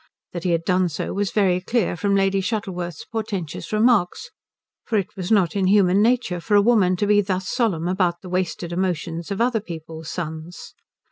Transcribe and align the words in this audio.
That 0.33 0.45
he 0.45 0.49
had 0.49 0.65
done 0.65 0.89
so 0.89 1.13
was 1.13 1.29
very 1.29 1.61
clear 1.61 1.95
from 1.95 2.15
Lady 2.15 2.41
Shuttleworth's 2.41 3.05
portentous 3.05 3.71
remarks, 3.71 4.31
for 4.83 4.97
it 4.97 5.15
was 5.15 5.31
not 5.31 5.55
in 5.55 5.67
human 5.67 6.01
nature 6.01 6.39
for 6.41 6.55
a 6.55 6.59
woman 6.63 6.95
to 6.95 7.05
be 7.05 7.21
thus 7.21 7.47
solemn 7.47 7.87
about 7.87 8.21
the 8.23 8.29
wasted 8.29 8.71
emotions 8.73 9.29
of 9.29 9.39
other 9.39 9.61
people's 9.61 10.09
sons. 10.09 10.73